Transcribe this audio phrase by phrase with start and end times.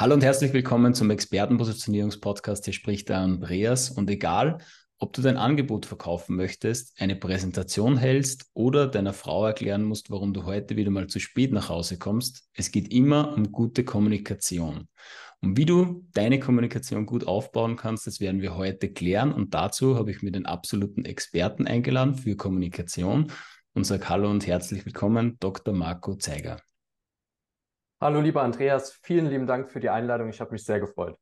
[0.00, 2.64] Hallo und herzlich willkommen zum Expertenpositionierungspodcast.
[2.66, 3.90] Hier spricht der Andreas.
[3.90, 4.58] Und egal,
[4.98, 10.32] ob du dein Angebot verkaufen möchtest, eine Präsentation hältst oder deiner Frau erklären musst, warum
[10.32, 14.86] du heute wieder mal zu spät nach Hause kommst, es geht immer um gute Kommunikation.
[15.40, 19.32] Und wie du deine Kommunikation gut aufbauen kannst, das werden wir heute klären.
[19.32, 23.32] Und dazu habe ich mir den absoluten Experten eingeladen für Kommunikation
[23.74, 25.74] und sage Hallo und herzlich willkommen, Dr.
[25.74, 26.58] Marco Zeiger.
[28.00, 30.28] Hallo, lieber Andreas, vielen lieben Dank für die Einladung.
[30.28, 31.16] Ich habe mich sehr gefreut.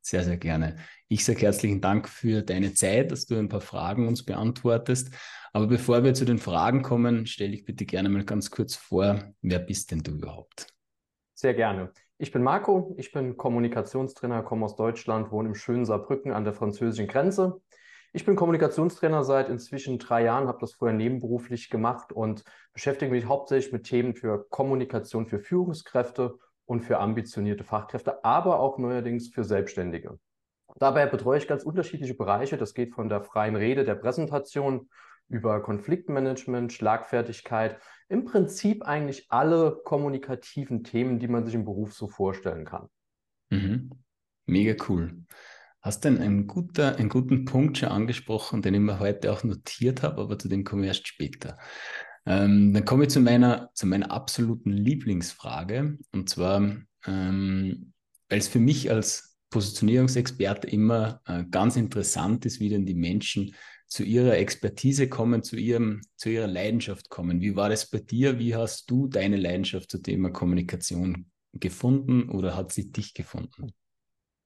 [0.00, 0.76] Sehr, sehr gerne.
[1.08, 5.12] Ich sage herzlichen Dank für deine Zeit, dass du ein paar Fragen uns beantwortest.
[5.52, 9.32] Aber bevor wir zu den Fragen kommen, stelle ich bitte gerne mal ganz kurz vor,
[9.42, 10.68] wer bist denn du überhaupt?
[11.34, 11.90] Sehr gerne.
[12.18, 16.52] Ich bin Marco, ich bin Kommunikationstrainer, komme aus Deutschland, wohne im schönen Saarbrücken an der
[16.52, 17.60] französischen Grenze.
[18.16, 23.26] Ich bin Kommunikationstrainer seit inzwischen drei Jahren, habe das vorher nebenberuflich gemacht und beschäftige mich
[23.26, 29.44] hauptsächlich mit Themen für Kommunikation für Führungskräfte und für ambitionierte Fachkräfte, aber auch neuerdings für
[29.44, 30.18] Selbstständige.
[30.76, 32.56] Dabei betreue ich ganz unterschiedliche Bereiche.
[32.56, 34.88] Das geht von der freien Rede, der Präsentation
[35.28, 37.78] über Konfliktmanagement, Schlagfertigkeit,
[38.08, 42.88] im Prinzip eigentlich alle kommunikativen Themen, die man sich im Beruf so vorstellen kann.
[43.50, 43.90] Mhm.
[44.46, 45.26] Mega cool.
[45.86, 50.02] Hast du einen, guter, einen guten Punkt schon angesprochen, den ich mir heute auch notiert
[50.02, 51.58] habe, aber zu dem komme ich erst später.
[52.26, 55.96] Ähm, dann komme ich zu meiner, zu meiner absoluten Lieblingsfrage.
[56.10, 56.58] Und zwar,
[57.06, 57.92] ähm,
[58.28, 63.54] weil es für mich als Positionierungsexperte immer äh, ganz interessant ist, wie denn die Menschen
[63.86, 67.40] zu ihrer Expertise kommen, zu, ihrem, zu ihrer Leidenschaft kommen.
[67.40, 68.40] Wie war das bei dir?
[68.40, 73.72] Wie hast du deine Leidenschaft zum Thema Kommunikation gefunden oder hat sie dich gefunden?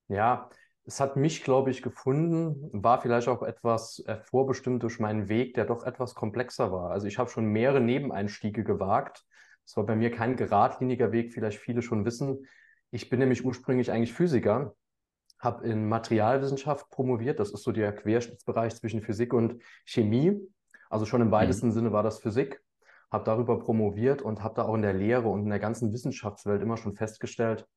[0.09, 0.51] Ja,
[0.91, 5.55] es hat mich, glaube ich, gefunden, war vielleicht auch etwas äh, vorbestimmt durch meinen Weg,
[5.55, 6.91] der doch etwas komplexer war.
[6.91, 9.25] Also ich habe schon mehrere Nebeneinstiege gewagt.
[9.65, 12.45] Es war bei mir kein geradliniger Weg, vielleicht viele schon wissen.
[12.91, 14.75] Ich bin nämlich ursprünglich eigentlich Physiker,
[15.39, 17.39] habe in Materialwissenschaft promoviert.
[17.39, 20.41] Das ist so der Querschnittsbereich zwischen Physik und Chemie.
[20.89, 21.33] Also schon im mhm.
[21.33, 21.73] weitesten mhm.
[21.73, 22.61] Sinne war das Physik.
[23.13, 26.63] Habe darüber promoviert und habe da auch in der Lehre und in der ganzen Wissenschaftswelt
[26.63, 27.69] immer schon festgestellt,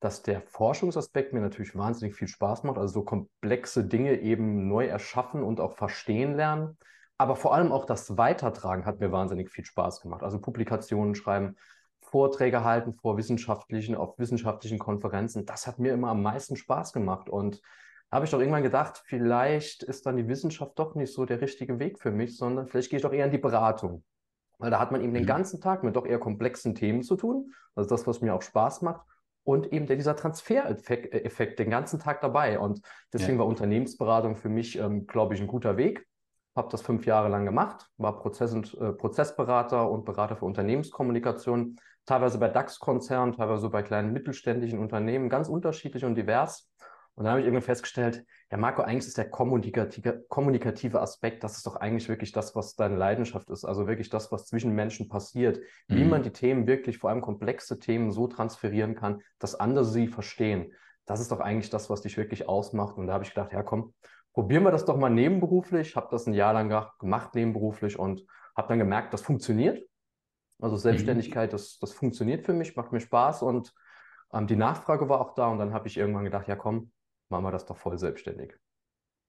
[0.00, 4.86] dass der Forschungsaspekt mir natürlich wahnsinnig viel Spaß macht, also so komplexe Dinge eben neu
[4.86, 6.76] erschaffen und auch verstehen lernen.
[7.16, 10.22] Aber vor allem auch das Weitertragen hat mir wahnsinnig viel Spaß gemacht.
[10.22, 11.56] Also Publikationen schreiben,
[12.00, 15.44] Vorträge halten vor wissenschaftlichen, auf wissenschaftlichen Konferenzen.
[15.44, 17.28] Das hat mir immer am meisten Spaß gemacht.
[17.28, 17.60] Und
[18.08, 21.40] da habe ich doch irgendwann gedacht, vielleicht ist dann die Wissenschaft doch nicht so der
[21.40, 24.04] richtige Weg für mich, sondern vielleicht gehe ich doch eher in die Beratung.
[24.58, 25.16] Weil da hat man eben mhm.
[25.16, 27.52] den ganzen Tag mit doch eher komplexen Themen zu tun.
[27.74, 29.04] Also das, was mir auch Spaß macht
[29.48, 32.58] und eben dieser Transfereffekt äh, den ganzen Tag dabei.
[32.58, 32.82] Und
[33.14, 33.38] deswegen ja.
[33.38, 36.06] war Unternehmensberatung für mich, ähm, glaube ich, ein guter Weg.
[36.54, 41.76] Habe das fünf Jahre lang gemacht, war Prozess und, äh, Prozessberater und Berater für Unternehmenskommunikation,
[42.04, 46.70] teilweise bei DAX-Konzernen, teilweise bei kleinen mittelständischen Unternehmen, ganz unterschiedlich und divers.
[47.18, 51.56] Und dann habe ich irgendwann festgestellt, ja, Marco, eigentlich ist der kommunikative, kommunikative Aspekt, das
[51.56, 53.64] ist doch eigentlich wirklich das, was deine Leidenschaft ist.
[53.64, 55.58] Also wirklich das, was zwischen Menschen passiert.
[55.88, 55.96] Mhm.
[55.96, 60.06] Wie man die Themen wirklich, vor allem komplexe Themen, so transferieren kann, dass andere sie
[60.06, 60.72] verstehen.
[61.06, 62.96] Das ist doch eigentlich das, was dich wirklich ausmacht.
[62.96, 63.94] Und da habe ich gedacht, ja, komm,
[64.32, 65.96] probieren wir das doch mal nebenberuflich.
[65.96, 66.68] Habe das ein Jahr lang
[67.00, 68.24] gemacht, nebenberuflich und
[68.56, 69.84] habe dann gemerkt, das funktioniert.
[70.60, 70.80] Also mhm.
[70.82, 71.56] Selbstständigkeit, mhm.
[71.56, 73.74] das, das funktioniert für mich, macht mir Spaß und
[74.32, 75.48] ähm, die Nachfrage war auch da.
[75.48, 76.92] Und dann habe ich irgendwann gedacht, ja, komm,
[77.28, 78.54] machen wir das doch voll selbstständig.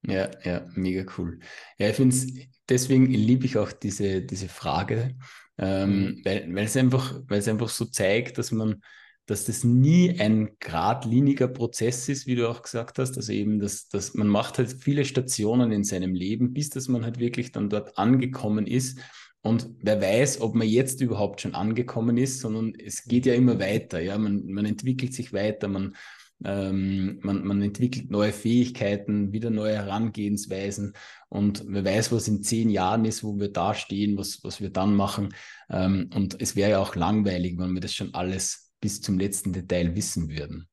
[0.04, 1.40] Ja, ja, mega cool.
[1.78, 2.28] Ja, ich finde es,
[2.70, 5.16] deswegen liebe ich auch diese, diese Frage,
[5.58, 6.22] ähm, mhm.
[6.24, 8.82] weil, weil es einfach, weil es einfach so zeigt, dass man,
[9.26, 13.18] dass das nie ein geradliniger Prozess ist, wie du auch gesagt hast.
[13.18, 17.04] Also eben, dass, dass man macht halt viele Stationen in seinem Leben, bis dass man
[17.04, 19.00] halt wirklich dann dort angekommen ist.
[19.42, 23.60] Und wer weiß, ob man jetzt überhaupt schon angekommen ist, sondern es geht ja immer
[23.60, 24.00] weiter.
[24.00, 25.96] Ja, man, man entwickelt sich weiter, man,
[26.44, 30.94] ähm, man, man entwickelt neue Fähigkeiten, wieder neue Herangehensweisen
[31.28, 34.70] und wer weiß, was in zehn Jahren ist, wo wir da stehen, was, was wir
[34.70, 35.34] dann machen.
[35.70, 39.54] Ähm, und es wäre ja auch langweilig, wenn wir das schon alles bis zum letzten
[39.54, 40.68] Detail wissen würden.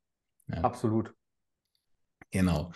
[0.48, 0.62] Ja.
[0.62, 1.12] Absolut.
[2.30, 2.72] Genau.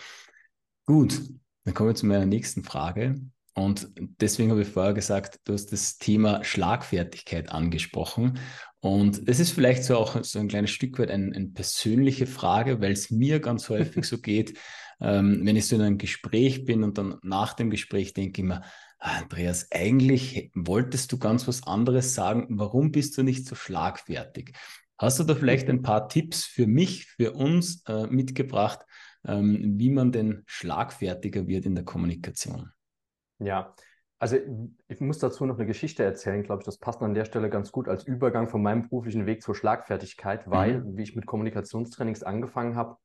[0.85, 1.21] Gut,
[1.63, 3.21] dann kommen wir zu meiner nächsten Frage.
[3.53, 8.39] Und deswegen habe ich vorher gesagt, du hast das Thema Schlagfertigkeit angesprochen.
[8.79, 12.81] Und das ist vielleicht so auch so ein kleines Stück weit eine ein persönliche Frage,
[12.81, 14.57] weil es mir ganz häufig so geht,
[15.01, 18.47] ähm, wenn ich so in einem Gespräch bin und dann nach dem Gespräch denke ich
[18.47, 18.61] mir,
[18.99, 22.47] ah, Andreas, eigentlich wolltest du ganz was anderes sagen.
[22.51, 24.53] Warum bist du nicht so schlagfertig?
[24.97, 28.79] Hast du da vielleicht ein paar Tipps für mich, für uns äh, mitgebracht,
[29.25, 32.71] ähm, wie man denn schlagfertiger wird in der Kommunikation?
[33.43, 33.73] Ja,
[34.19, 34.37] Also
[34.87, 37.71] ich muss dazu noch eine Geschichte erzählen, glaube ich, das passt an der Stelle ganz
[37.71, 40.95] gut als Übergang von meinem beruflichen Weg zur Schlagfertigkeit, weil, mhm.
[40.95, 42.97] wie ich mit Kommunikationstrainings angefangen habe,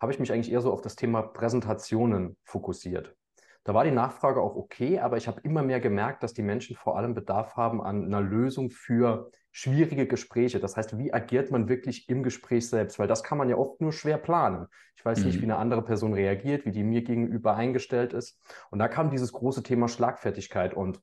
[0.00, 3.14] habe ich mich eigentlich eher so auf das Thema Präsentationen fokussiert.
[3.62, 6.74] Da war die Nachfrage auch okay, aber ich habe immer mehr gemerkt, dass die Menschen
[6.74, 10.60] vor allem Bedarf haben an einer Lösung für schwierige Gespräche.
[10.60, 12.98] Das heißt, wie agiert man wirklich im Gespräch selbst?
[12.98, 14.66] Weil das kann man ja oft nur schwer planen.
[14.96, 15.26] Ich weiß mhm.
[15.26, 18.38] nicht, wie eine andere Person reagiert, wie die mir gegenüber eingestellt ist.
[18.70, 20.74] Und da kam dieses große Thema Schlagfertigkeit.
[20.74, 21.00] Und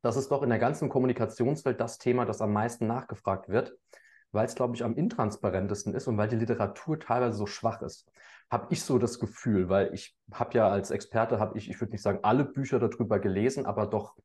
[0.00, 3.76] das ist doch in der ganzen Kommunikationswelt das Thema, das am meisten nachgefragt wird
[4.32, 8.10] weil es, glaube ich, am intransparentesten ist und weil die Literatur teilweise so schwach ist.
[8.50, 11.92] Habe ich so das Gefühl, weil ich habe ja als Experte, habe ich, ich würde
[11.92, 14.16] nicht sagen, alle Bücher darüber gelesen, aber doch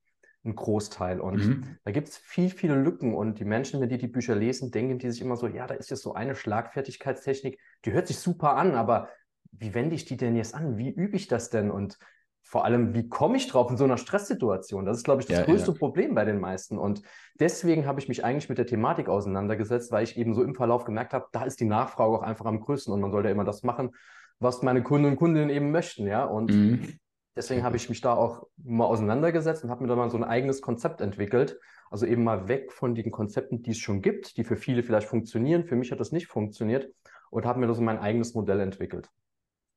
[0.45, 1.19] ein Großteil.
[1.19, 1.77] Und mhm.
[1.83, 3.13] da gibt es viel, viele Lücken.
[3.13, 5.75] Und die Menschen, wenn die die Bücher lesen, denken die sich immer so, ja, da
[5.75, 9.09] ist jetzt so eine Schlagfertigkeitstechnik, die hört sich super an, aber
[9.51, 10.77] wie wende ich die denn jetzt an?
[10.77, 11.71] Wie übe ich das denn?
[11.71, 11.97] Und
[12.41, 14.86] vor allem, wie komme ich drauf in so einer Stresssituation?
[14.86, 15.77] Das ist, glaube ich, das ja, größte ja.
[15.77, 16.77] Problem bei den meisten.
[16.77, 17.01] Und
[17.39, 20.85] deswegen habe ich mich eigentlich mit der Thematik auseinandergesetzt, weil ich eben so im Verlauf
[20.85, 23.44] gemerkt habe, da ist die Nachfrage auch einfach am größten und man sollte ja immer
[23.44, 23.92] das machen,
[24.39, 26.24] was meine Kunden und Kundinnen eben möchten, ja.
[26.24, 27.00] Und mhm.
[27.39, 30.25] Deswegen habe ich mich da auch mal auseinandergesetzt und habe mir da mal so ein
[30.25, 31.57] eigenes Konzept entwickelt.
[31.89, 35.07] Also eben mal weg von den Konzepten, die es schon gibt, die für viele vielleicht
[35.07, 35.63] funktionieren.
[35.63, 36.94] Für mich hat das nicht funktioniert
[37.30, 39.09] und habe mir da so mein eigenes Modell entwickelt.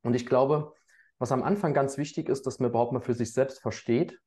[0.03, 0.73] Und ich glaube,
[1.19, 4.19] was am Anfang ganz wichtig ist, dass man überhaupt mal für sich selbst versteht,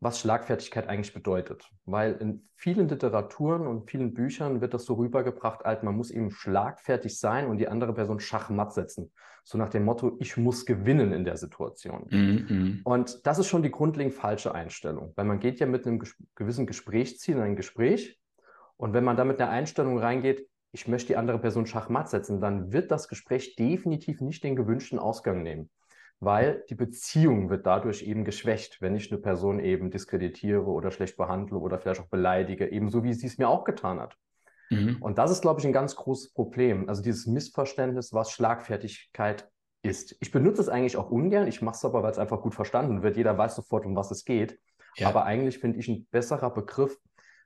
[0.00, 1.70] was Schlagfertigkeit eigentlich bedeutet.
[1.86, 6.30] Weil in vielen Literaturen und vielen Büchern wird das so rübergebracht, als man muss eben
[6.30, 9.12] schlagfertig sein und die andere Person schachmatt setzen.
[9.44, 12.06] So nach dem Motto, ich muss gewinnen in der Situation.
[12.10, 12.80] Mhm.
[12.84, 16.02] Und das ist schon die grundlegend falsche Einstellung, weil man geht ja mit einem
[16.34, 18.18] gewissen Gesprächsziel in ein Gespräch
[18.76, 22.40] und wenn man da mit einer Einstellung reingeht, ich möchte die andere Person schachmatt setzen,
[22.40, 25.70] dann wird das Gespräch definitiv nicht den gewünschten Ausgang nehmen
[26.24, 31.16] weil die Beziehung wird dadurch eben geschwächt, wenn ich eine Person eben diskreditiere oder schlecht
[31.16, 34.16] behandle oder vielleicht auch beleidige, ebenso wie sie es mir auch getan hat.
[34.70, 34.98] Mhm.
[35.00, 36.88] Und das ist, glaube ich, ein ganz großes Problem.
[36.88, 39.48] Also dieses Missverständnis, was Schlagfertigkeit
[39.82, 40.16] ist.
[40.20, 43.02] Ich benutze es eigentlich auch ungern, ich mache es aber, weil es einfach gut verstanden
[43.02, 43.16] wird.
[43.16, 44.58] Jeder weiß sofort, um was es geht.
[44.96, 45.08] Ja.
[45.08, 46.98] Aber eigentlich finde ich ein besserer Begriff,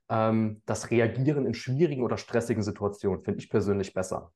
[0.08, 4.32] ähm, das Reagieren in schwierigen oder stressigen Situationen, finde ich persönlich besser.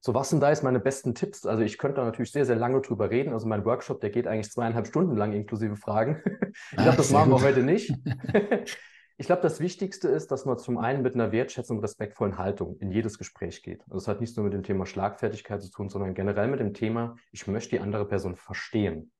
[0.00, 1.46] So, was sind da jetzt meine besten Tipps?
[1.46, 3.32] Also ich könnte da natürlich sehr, sehr lange drüber reden.
[3.32, 6.22] Also mein Workshop, der geht eigentlich zweieinhalb Stunden lang inklusive Fragen.
[6.70, 7.92] ich glaube, das machen wir heute nicht.
[9.16, 12.76] ich glaube, das Wichtigste ist, dass man zum einen mit einer Wertschätzung und respektvollen Haltung
[12.78, 13.82] in jedes Gespräch geht.
[13.84, 16.74] Also es hat nichts nur mit dem Thema Schlagfertigkeit zu tun, sondern generell mit dem
[16.74, 19.10] Thema, ich möchte die andere Person verstehen.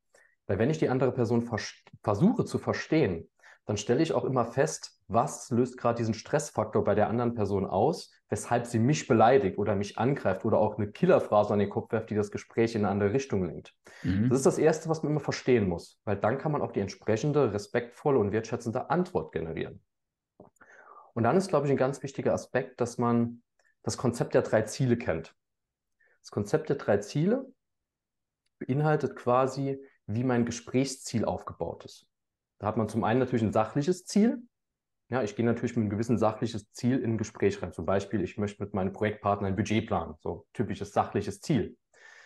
[0.47, 1.49] Weil wenn ich die andere Person
[2.03, 3.29] versuche zu verstehen,
[3.67, 7.67] dann stelle ich auch immer fest, was löst gerade diesen Stressfaktor bei der anderen Person
[7.67, 11.93] aus, weshalb sie mich beleidigt oder mich angreift oder auch eine Killerphrase an den Kopf
[11.93, 13.75] werft, die das Gespräch in eine andere Richtung lenkt.
[14.03, 14.29] Mhm.
[14.29, 16.81] Das ist das Erste, was man immer verstehen muss, weil dann kann man auch die
[16.81, 19.83] entsprechende, respektvolle und wertschätzende Antwort generieren.
[21.15, 23.43] Und dann ist, glaube ich, ein ganz wichtiger Aspekt, dass man
[23.83, 25.35] das Konzept der drei Ziele kennt.
[26.21, 27.47] Das Konzept der drei Ziele
[28.59, 32.07] beinhaltet quasi, wie mein Gesprächsziel aufgebaut ist.
[32.59, 34.43] Da hat man zum einen natürlich ein sachliches Ziel.
[35.09, 37.73] Ja, ich gehe natürlich mit einem gewissen sachliches Ziel in ein Gespräch rein.
[37.73, 40.15] Zum Beispiel, ich möchte mit meinem Projektpartner ein Budget planen.
[40.21, 41.77] So typisches sachliches Ziel.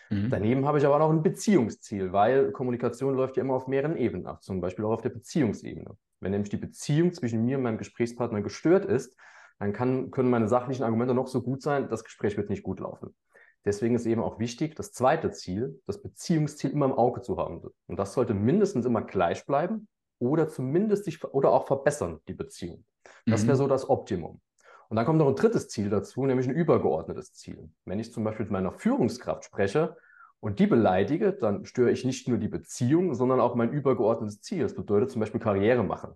[0.09, 0.29] Mhm.
[0.29, 4.25] Daneben habe ich aber noch ein Beziehungsziel, weil Kommunikation läuft ja immer auf mehreren Ebenen
[4.25, 5.95] ab, zum Beispiel auch auf der Beziehungsebene.
[6.19, 9.15] Wenn nämlich die Beziehung zwischen mir und meinem Gesprächspartner gestört ist,
[9.59, 12.79] dann kann, können meine sachlichen Argumente noch so gut sein, das Gespräch wird nicht gut
[12.79, 13.15] laufen.
[13.63, 17.61] Deswegen ist eben auch wichtig, das zweite Ziel, das Beziehungsziel immer im Auge zu haben.
[17.85, 19.87] Und das sollte mindestens immer gleich bleiben
[20.21, 22.85] oder zumindest sich oder auch verbessern, die Beziehung.
[23.25, 23.47] Das mhm.
[23.47, 24.39] wäre so das Optimum.
[24.87, 27.69] Und dann kommt noch ein drittes Ziel dazu, nämlich ein übergeordnetes Ziel.
[27.85, 29.97] Wenn ich zum Beispiel mit meiner Führungskraft spreche
[30.39, 34.61] und die beleidige, dann störe ich nicht nur die Beziehung, sondern auch mein übergeordnetes Ziel.
[34.63, 36.11] Das bedeutet zum Beispiel Karriere machen.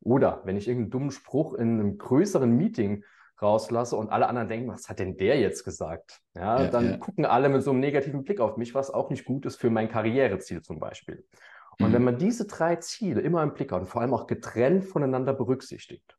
[0.00, 3.04] Oder wenn ich irgendeinen dummen Spruch in einem größeren Meeting
[3.40, 6.20] rauslasse und alle anderen denken, was hat denn der jetzt gesagt?
[6.34, 6.96] Ja, ja dann ja.
[6.98, 9.70] gucken alle mit so einem negativen Blick auf mich, was auch nicht gut ist für
[9.70, 11.24] mein Karriereziel zum Beispiel.
[11.80, 11.92] Und mhm.
[11.92, 15.32] wenn man diese drei Ziele immer im Blick hat und vor allem auch getrennt voneinander
[15.32, 16.16] berücksichtigt,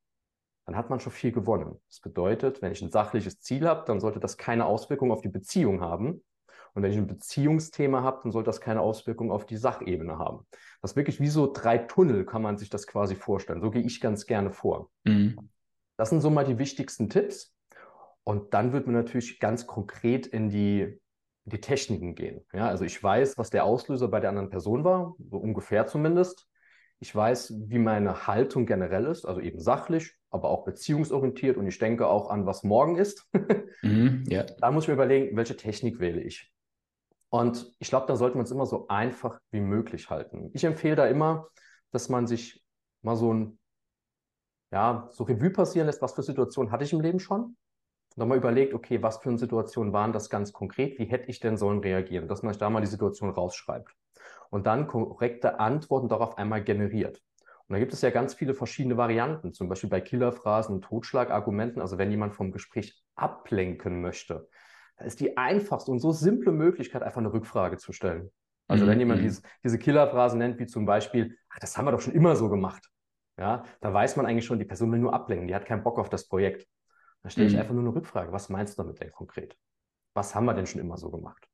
[0.66, 1.80] dann hat man schon viel gewonnen.
[1.88, 5.30] Das bedeutet, wenn ich ein sachliches Ziel habe, dann sollte das keine Auswirkung auf die
[5.30, 6.24] Beziehung haben.
[6.74, 10.46] Und wenn ich ein Beziehungsthema habe, dann sollte das keine Auswirkung auf die Sachebene haben.
[10.82, 13.62] Das ist wirklich wie so drei Tunnel, kann man sich das quasi vorstellen.
[13.62, 14.92] So gehe ich ganz gerne vor.
[15.06, 15.50] Mhm.
[15.98, 17.56] Das sind so mal die wichtigsten Tipps.
[18.24, 21.02] Und dann wird man natürlich ganz konkret in die
[21.50, 22.46] die Techniken gehen.
[22.54, 26.48] Ja, also ich weiß, was der Auslöser bei der anderen Person war, so ungefähr zumindest.
[27.00, 31.80] Ich weiß, wie meine Haltung generell ist, also eben sachlich, aber auch beziehungsorientiert und ich
[31.80, 33.30] denke auch an, was morgen ist.
[33.82, 34.44] mhm, ja.
[34.44, 36.52] Da muss ich mir überlegen, welche Technik wähle ich.
[37.30, 40.50] Und ich glaube, da sollten wir uns immer so einfach wie möglich halten.
[40.54, 41.48] Ich empfehle da immer,
[41.92, 42.64] dass man sich
[43.02, 43.60] mal so ein,
[44.72, 47.56] ja, so Revue passieren lässt, was für Situationen hatte ich im Leben schon?
[48.16, 51.00] Nochmal überlegt, okay, was für eine Situationen waren das ganz konkret?
[51.00, 52.28] Wie hätte ich denn sollen reagieren?
[52.28, 53.96] Dass man sich da mal die Situation rausschreibt.
[54.50, 57.22] Und dann korrekte Antworten darauf einmal generiert.
[57.68, 61.82] Und da gibt es ja ganz viele verschiedene Varianten, zum Beispiel bei Killerphrasen und Totschlagargumenten.
[61.82, 64.50] Also wenn jemand vom Gespräch ablenken möchte,
[64.98, 68.32] da ist die einfachste und so simple Möglichkeit, einfach eine Rückfrage zu stellen.
[68.68, 68.90] Also mhm.
[68.90, 69.26] wenn jemand mhm.
[69.26, 72.50] dieses, diese Killerphrasen nennt, wie zum Beispiel, ach, das haben wir doch schon immer so
[72.50, 72.90] gemacht.
[73.38, 75.98] Ja, da weiß man eigentlich schon, die Person will nur ablenken, die hat keinen Bock
[75.98, 76.68] auf das Projekt.
[77.22, 77.60] Dann stelle ich mhm.
[77.60, 78.32] einfach nur eine Rückfrage.
[78.32, 79.58] Was meinst du damit denn konkret?
[80.14, 81.48] Was haben wir denn schon immer so gemacht?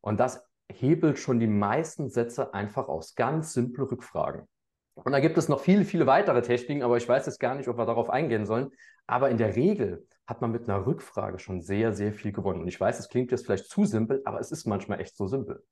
[0.00, 3.14] Und das hebelt schon die meisten Sätze einfach aus.
[3.14, 4.46] Ganz simple Rückfragen.
[4.94, 7.68] Und da gibt es noch viele, viele weitere Techniken, aber ich weiß jetzt gar nicht,
[7.68, 8.70] ob wir darauf eingehen sollen.
[9.06, 12.60] Aber in der Regel hat man mit einer Rückfrage schon sehr, sehr viel gewonnen.
[12.60, 15.26] Und ich weiß, es klingt jetzt vielleicht zu simpel, aber es ist manchmal echt so
[15.26, 15.64] simpel.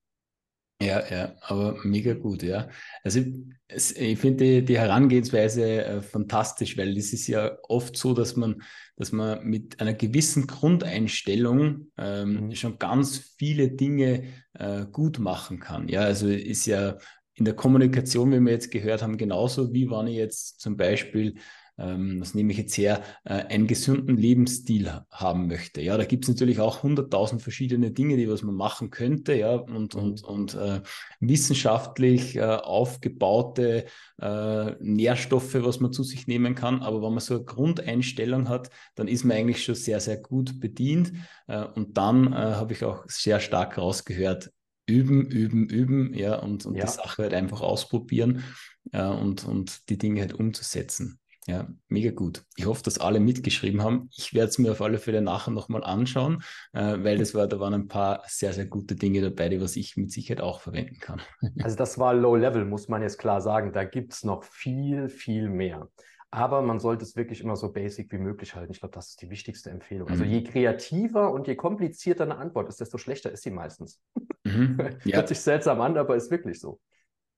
[0.80, 2.68] Ja, ja, aber mega gut, ja.
[3.02, 8.14] Also ich, ich finde die, die, Herangehensweise äh, fantastisch, weil es ist ja oft so,
[8.14, 8.62] dass man,
[8.94, 12.54] dass man mit einer gewissen Grundeinstellung ähm, mhm.
[12.54, 14.22] schon ganz viele Dinge
[14.54, 15.88] äh, gut machen kann.
[15.88, 16.96] Ja, also ist ja
[17.34, 21.38] in der Kommunikation, wie wir jetzt gehört haben, genauso wie wenn ich jetzt zum Beispiel,
[21.78, 25.80] ähm, das nehme ich jetzt her, äh, einen gesunden Lebensstil haben möchte.
[25.80, 29.54] Ja, da gibt es natürlich auch hunderttausend verschiedene Dinge, die was man machen könnte, ja,
[29.54, 30.00] und, mhm.
[30.00, 30.80] und, und äh,
[31.20, 33.86] wissenschaftlich äh, aufgebaute
[34.20, 36.82] äh, Nährstoffe, was man zu sich nehmen kann.
[36.82, 40.60] Aber wenn man so eine Grundeinstellung hat, dann ist man eigentlich schon sehr, sehr gut
[40.60, 41.12] bedient.
[41.46, 44.50] Äh, und dann äh, habe ich auch sehr stark rausgehört,
[44.86, 46.86] üben, üben, üben, ja, und, und ja.
[46.86, 48.42] die Sache halt einfach ausprobieren
[48.90, 51.20] und, und die Dinge halt umzusetzen.
[51.48, 52.44] Ja, mega gut.
[52.56, 54.10] Ich hoffe, dass alle mitgeschrieben haben.
[54.14, 56.42] Ich werde es mir auf alle Fälle nachher nochmal anschauen,
[56.74, 59.74] äh, weil das war, da waren ein paar sehr, sehr gute Dinge dabei, die was
[59.76, 61.22] ich mit Sicherheit auch verwenden kann.
[61.62, 63.72] Also das war Low Level, muss man jetzt klar sagen.
[63.72, 65.88] Da gibt es noch viel, viel mehr.
[66.30, 68.72] Aber man sollte es wirklich immer so basic wie möglich halten.
[68.72, 70.08] Ich glaube, das ist die wichtigste Empfehlung.
[70.10, 70.30] Also mhm.
[70.30, 74.02] je kreativer und je komplizierter eine Antwort ist, desto schlechter ist sie meistens.
[74.44, 74.78] Mhm.
[75.04, 75.16] Ja.
[75.16, 76.78] Hört sich seltsam an, aber ist wirklich so.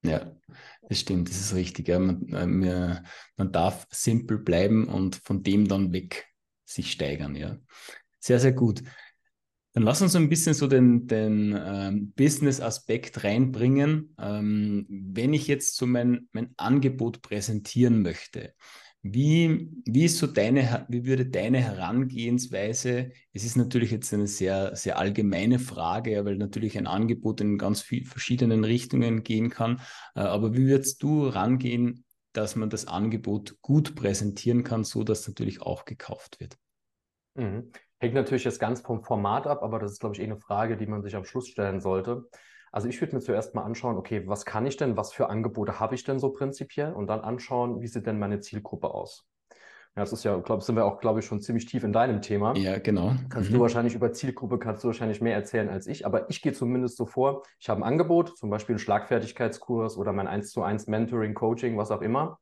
[0.02, 0.34] Ja,
[0.88, 1.88] das stimmt, das ist richtig.
[1.88, 1.98] Ja.
[1.98, 6.26] Man, man, man darf simpel bleiben und von dem dann weg
[6.64, 7.36] sich steigern.
[7.36, 7.58] Ja.
[8.18, 8.82] Sehr, sehr gut.
[9.72, 14.16] Dann lass uns ein bisschen so den, den ähm, Business-Aspekt reinbringen.
[14.18, 18.54] Ähm, wenn ich jetzt so mein, mein Angebot präsentieren möchte,
[19.02, 23.12] wie, wie ist so deine, wie würde deine Herangehensweise?
[23.32, 27.80] Es ist natürlich jetzt eine sehr, sehr allgemeine Frage, weil natürlich ein Angebot in ganz
[27.80, 29.80] viel, verschiedenen Richtungen gehen kann.
[30.14, 35.26] Äh, aber wie würdest du rangehen, dass man das Angebot gut präsentieren kann, so dass
[35.26, 36.58] natürlich auch gekauft wird?
[37.34, 37.72] Mhm.
[37.98, 40.76] Hängt natürlich jetzt ganz vom Format ab, aber das ist, glaube ich, eh eine Frage,
[40.76, 42.28] die man sich am Schluss stellen sollte.
[42.72, 45.80] Also ich würde mir zuerst mal anschauen, okay, was kann ich denn, was für Angebote
[45.80, 49.26] habe ich denn so prinzipiell und dann anschauen, wie sieht denn meine Zielgruppe aus.
[49.96, 52.22] Ja, das ist ja, glaube sind wir auch, glaube ich, schon ziemlich tief in deinem
[52.22, 52.56] Thema.
[52.56, 53.14] Ja, genau.
[53.28, 53.54] Kannst mhm.
[53.54, 56.96] du wahrscheinlich über Zielgruppe, kannst du wahrscheinlich mehr erzählen als ich, aber ich gehe zumindest
[56.96, 60.86] so vor, ich habe ein Angebot, zum Beispiel einen Schlagfertigkeitskurs oder mein 1 zu 1
[60.86, 62.38] Mentoring, Coaching, was auch immer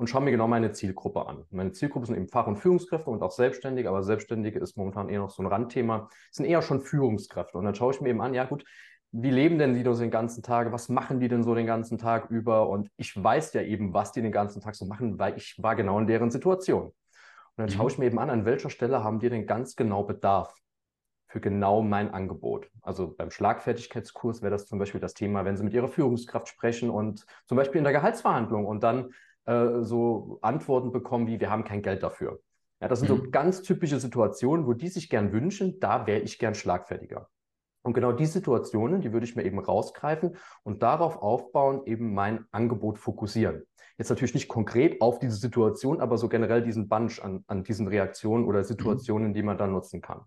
[0.00, 1.44] und schaue mir genau meine Zielgruppe an.
[1.50, 5.20] Meine Zielgruppe sind eben Fach- und Führungskräfte und auch Selbstständige, aber Selbstständige ist momentan eher
[5.20, 7.58] noch so ein Randthema, sind eher schon Führungskräfte.
[7.58, 8.64] Und dann schaue ich mir eben an, ja gut,
[9.12, 10.72] wie leben denn die so den ganzen Tag?
[10.72, 12.68] Was machen die denn so den ganzen Tag über?
[12.68, 15.74] Und ich weiß ja eben, was die den ganzen Tag so machen, weil ich war
[15.74, 16.84] genau in deren Situation.
[16.84, 16.94] Und
[17.56, 17.70] dann mhm.
[17.72, 20.54] schaue ich mir eben an, an welcher Stelle haben die denn ganz genau Bedarf
[21.26, 22.68] für genau mein Angebot.
[22.82, 26.90] Also beim Schlagfertigkeitskurs wäre das zum Beispiel das Thema, wenn Sie mit Ihrer Führungskraft sprechen
[26.90, 29.12] und zum Beispiel in der Gehaltsverhandlung und dann
[29.44, 32.40] äh, so Antworten bekommen wie, wir haben kein Geld dafür.
[32.80, 33.16] Ja, das sind mhm.
[33.16, 37.28] so ganz typische Situationen, wo die sich gern wünschen, da wäre ich gern schlagfertiger.
[37.82, 42.44] Und genau die Situationen, die würde ich mir eben rausgreifen und darauf aufbauen, eben mein
[42.50, 43.62] Angebot fokussieren.
[43.96, 47.88] Jetzt natürlich nicht konkret auf diese Situation, aber so generell diesen Bunch an, an diesen
[47.88, 48.64] Reaktionen oder mhm.
[48.64, 50.22] Situationen, die man dann nutzen kann.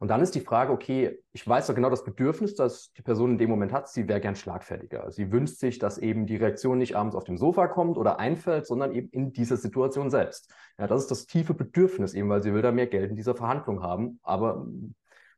[0.00, 3.32] Und dann ist die Frage, okay, ich weiß doch genau das Bedürfnis, das die Person
[3.32, 5.10] in dem Moment hat, sie wäre gern schlagfertiger.
[5.10, 8.66] Sie wünscht sich, dass eben die Reaktion nicht abends auf dem Sofa kommt oder einfällt,
[8.66, 10.52] sondern eben in dieser Situation selbst.
[10.78, 13.34] Ja, das ist das tiefe Bedürfnis eben, weil sie will da mehr Geld in dieser
[13.34, 14.66] Verhandlung haben, aber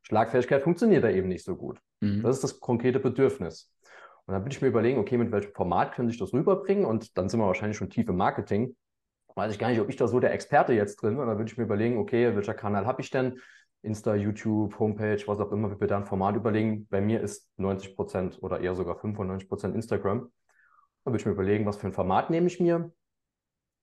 [0.03, 1.79] Schlagfertigkeit funktioniert da eben nicht so gut.
[1.99, 2.23] Mhm.
[2.23, 3.71] Das ist das konkrete Bedürfnis.
[4.25, 6.85] Und dann würde ich mir überlegen, okay, mit welchem Format könnte ich das rüberbringen?
[6.85, 8.75] Und dann sind wir wahrscheinlich schon tief im Marketing.
[9.35, 11.21] Weiß ich gar nicht, ob ich da so der Experte jetzt drin bin.
[11.21, 13.39] Und dann würde ich mir überlegen, okay, welcher Kanal habe ich denn?
[13.83, 16.87] Insta, YouTube, Homepage, was auch immer, wir da ein Format überlegen.
[16.87, 20.31] Bei mir ist 90 Prozent oder eher sogar 95 Prozent Instagram.
[21.03, 22.91] Dann würde ich mir überlegen, was für ein Format nehme ich mir.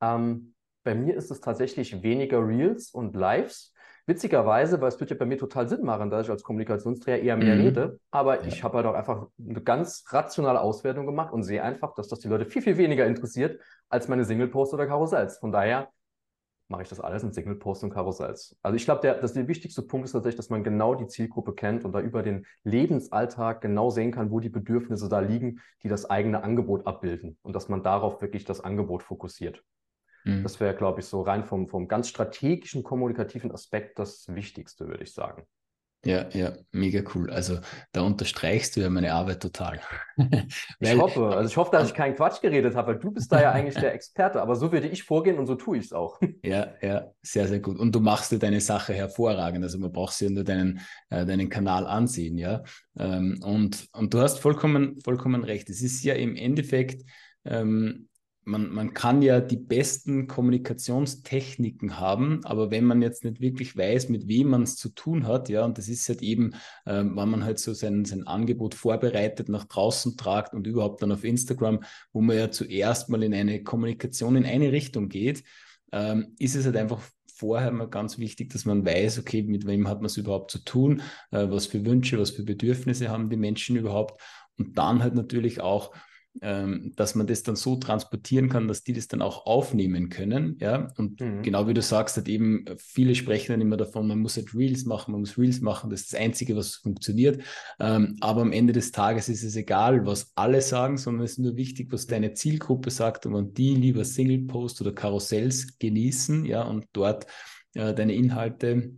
[0.01, 3.75] Ähm, bei mir ist es tatsächlich weniger Reels und Lives.
[4.09, 7.37] Witzigerweise, weil es wird ja bei mir total Sinn machen, dass ich als Kommunikationsträger eher
[7.37, 7.61] mehr mhm.
[7.61, 8.47] rede, aber ja.
[8.47, 12.21] ich habe halt auch einfach eine ganz rationale Auswertung gemacht und sehe einfach, dass das
[12.21, 13.61] die Leute viel, viel weniger interessiert
[13.91, 15.37] als meine Single-Posts oder Karussells.
[15.37, 15.91] Von daher
[16.69, 18.57] mache ich das alles in Single-Posts und Karussells.
[18.63, 21.85] Also ich glaube, der, der wichtigste Punkt ist tatsächlich, dass man genau die Zielgruppe kennt
[21.85, 26.09] und da über den Lebensalltag genau sehen kann, wo die Bedürfnisse da liegen, die das
[26.09, 29.63] eigene Angebot abbilden und dass man darauf wirklich das Angebot fokussiert.
[30.29, 30.43] Mhm.
[30.43, 35.05] Das wäre, glaube ich, so rein vom, vom ganz strategischen, kommunikativen Aspekt das Wichtigste, würde
[35.05, 35.45] ich sagen.
[36.05, 37.29] Ja, ja, mega cool.
[37.29, 37.59] Also
[37.91, 39.81] da unterstreichst du ja meine Arbeit total.
[40.79, 43.43] ich hoffe, also ich hoffe, dass ich keinen Quatsch geredet habe, weil du bist da
[43.43, 46.21] ja eigentlich der Experte, aber so würde ich vorgehen und so tue ich es auch.
[46.45, 47.79] Ja, ja, sehr, sehr gut.
[47.79, 49.65] Und du machst dir deine Sache hervorragend.
[49.65, 50.81] Also man braucht ja nur deinen,
[51.11, 52.63] äh, deinen Kanal ansehen, ja.
[52.97, 55.69] Ähm, und, und du hast vollkommen, vollkommen recht.
[55.69, 57.03] Es ist ja im Endeffekt
[57.45, 58.09] ähm,
[58.49, 64.09] man, man kann ja die besten Kommunikationstechniken haben, aber wenn man jetzt nicht wirklich weiß,
[64.09, 66.55] mit wem man es zu tun hat, ja, und das ist halt eben,
[66.87, 71.13] äh, wenn man halt so sein, sein Angebot vorbereitet, nach draußen tragt und überhaupt dann
[71.13, 71.81] auf Instagram,
[72.13, 75.45] wo man ja zuerst mal in eine Kommunikation in eine Richtung geht,
[75.93, 79.89] ähm, ist es halt einfach vorher mal ganz wichtig, dass man weiß, okay, mit wem
[79.89, 81.03] hat man es überhaupt zu tun,
[81.33, 84.21] äh, was für Wünsche, was für Bedürfnisse haben die Menschen überhaupt?
[84.57, 85.93] Und dann halt natürlich auch
[86.43, 90.57] ähm, dass man das dann so transportieren kann, dass die das dann auch aufnehmen können.
[90.61, 91.43] Ja, und mhm.
[91.43, 94.85] genau wie du sagst, halt eben, viele sprechen dann immer davon, man muss halt Reels
[94.85, 97.43] machen, man muss Reels machen, das ist das Einzige, was funktioniert.
[97.81, 101.39] Ähm, aber am Ende des Tages ist es egal, was alle sagen, sondern es ist
[101.39, 106.63] nur wichtig, was deine Zielgruppe sagt und wenn die lieber Single-Post oder Karussells genießen, ja,
[106.63, 107.27] und dort
[107.75, 108.93] äh, deine Inhalte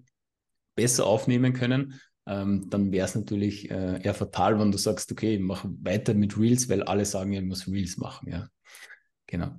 [0.74, 2.00] besser aufnehmen können,
[2.30, 6.38] ähm, dann wäre es natürlich äh, eher fatal, wenn du sagst, okay, mach weiter mit
[6.38, 8.46] Reels, weil alle sagen, ich muss Reels machen, ja.
[9.26, 9.50] Genau.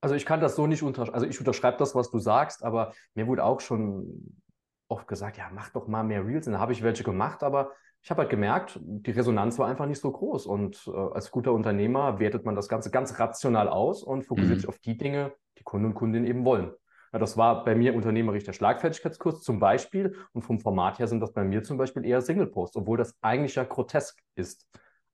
[0.00, 2.92] Also ich kann das so nicht unterschreiben, also ich unterschreibe das, was du sagst, aber
[3.14, 4.40] mir wurde auch schon
[4.88, 6.46] oft gesagt, ja, mach doch mal mehr Reels.
[6.46, 7.72] Und da habe ich welche gemacht, aber
[8.02, 10.46] ich habe halt gemerkt, die Resonanz war einfach nicht so groß.
[10.46, 14.60] Und äh, als guter Unternehmer wertet man das Ganze ganz rational aus und fokussiert mhm.
[14.60, 16.72] sich auf die Dinge, die Kunden und Kundinnen eben wollen.
[17.12, 20.16] Das war bei mir unternehmerisch der Schlagfertigkeitskurs zum Beispiel.
[20.32, 23.54] Und vom Format her sind das bei mir zum Beispiel eher Single-Posts, obwohl das eigentlich
[23.54, 24.66] ja grotesk ist.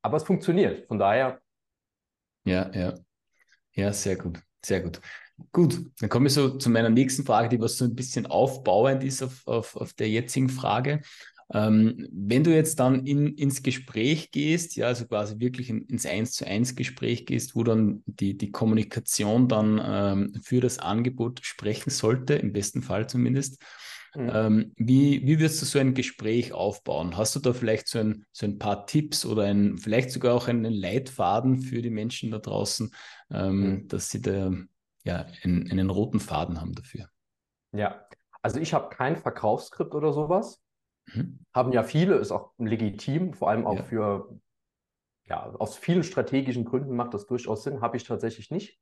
[0.03, 0.87] Aber es funktioniert.
[0.89, 1.41] Von daher.
[2.45, 2.95] Ja, ja.
[3.75, 4.43] Ja, sehr gut.
[4.65, 5.01] Sehr gut.
[5.51, 9.03] Gut, dann komme ich so zu meiner nächsten Frage, die was so ein bisschen aufbauend
[9.03, 11.01] ist auf, auf, auf der jetzigen Frage.
[11.53, 16.07] Ähm, wenn du jetzt dann in, ins Gespräch gehst, ja, also quasi wirklich in, ins
[16.07, 21.41] Eins zu eins Gespräch gehst, wo dann die, die Kommunikation dann ähm, für das Angebot
[21.45, 23.63] sprechen sollte, im besten Fall zumindest.
[24.15, 24.31] Mhm.
[24.33, 27.17] Ähm, wie, wie wirst du so ein Gespräch aufbauen?
[27.17, 30.49] Hast du da vielleicht so ein, so ein paar Tipps oder ein, vielleicht sogar auch
[30.49, 32.95] einen Leitfaden für die Menschen da draußen,
[33.31, 33.89] ähm, mhm.
[33.89, 34.53] dass sie da
[35.05, 37.09] ja, einen, einen roten Faden haben dafür?
[37.73, 38.07] Ja,
[38.43, 40.62] also ich habe kein Verkaufsskript oder sowas.
[41.07, 41.41] Mhm.
[41.53, 43.83] Haben ja viele, ist auch legitim, vor allem auch ja.
[43.83, 44.39] für,
[45.25, 48.81] ja, aus vielen strategischen Gründen macht das durchaus Sinn, habe ich tatsächlich nicht.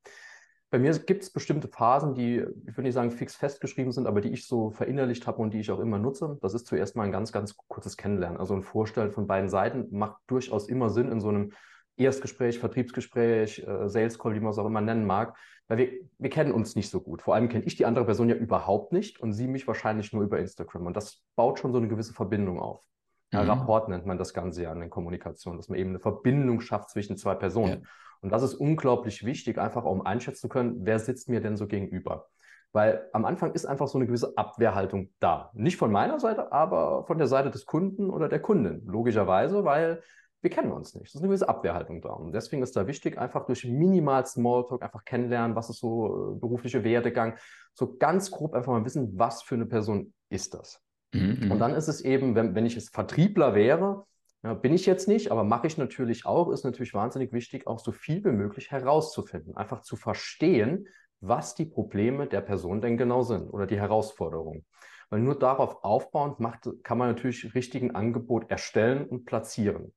[0.71, 4.21] Bei mir gibt es bestimmte Phasen, die, ich würde nicht sagen fix festgeschrieben sind, aber
[4.21, 6.37] die ich so verinnerlicht habe und die ich auch immer nutze.
[6.41, 8.39] Das ist zuerst mal ein ganz, ganz kurzes Kennenlernen.
[8.39, 11.51] Also ein Vorstellen von beiden Seiten macht durchaus immer Sinn in so einem
[11.97, 16.29] Erstgespräch, Vertriebsgespräch, äh, Sales Call, wie man es auch immer nennen mag, weil wir, wir
[16.29, 17.21] kennen uns nicht so gut.
[17.21, 20.23] Vor allem kenne ich die andere Person ja überhaupt nicht und sie mich wahrscheinlich nur
[20.23, 20.87] über Instagram.
[20.87, 22.83] Und das baut schon so eine gewisse Verbindung auf.
[23.31, 23.49] Ja, mhm.
[23.49, 26.89] Rapport nennt man das Ganze ja in der Kommunikation, dass man eben eine Verbindung schafft
[26.89, 27.83] zwischen zwei Personen.
[27.83, 27.89] Ja.
[28.21, 31.67] Und das ist unglaublich wichtig, einfach um einschätzen zu können, wer sitzt mir denn so
[31.67, 32.27] gegenüber.
[32.73, 35.51] Weil am Anfang ist einfach so eine gewisse Abwehrhaltung da.
[35.53, 38.83] Nicht von meiner Seite, aber von der Seite des Kunden oder der Kundin.
[38.85, 40.01] Logischerweise, weil
[40.41, 41.07] wir kennen uns nicht.
[41.07, 42.09] Das ist eine gewisse Abwehrhaltung da.
[42.09, 46.39] Und deswegen ist da wichtig, einfach durch minimal Smalltalk einfach kennenlernen, was ist so äh,
[46.39, 47.37] berufliche Werdegang,
[47.73, 50.81] so ganz grob einfach mal wissen, was für eine Person ist das.
[51.13, 51.51] Mhm.
[51.51, 54.05] Und dann ist es eben, wenn, wenn ich jetzt Vertriebler wäre,
[54.43, 57.79] ja, bin ich jetzt nicht, aber mache ich natürlich auch, ist natürlich wahnsinnig wichtig, auch
[57.79, 60.87] so viel wie möglich herauszufinden, einfach zu verstehen,
[61.19, 64.65] was die Probleme der Person denn genau sind oder die Herausforderungen.
[65.11, 69.93] Weil nur darauf aufbauend macht, kann man natürlich richtigen Angebot erstellen und platzieren.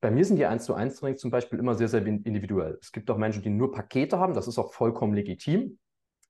[0.00, 2.78] Bei mir sind die 1 zu 1 Trainings zum Beispiel immer sehr, sehr individuell.
[2.80, 5.78] Es gibt auch Menschen, die nur Pakete haben, das ist auch vollkommen legitim.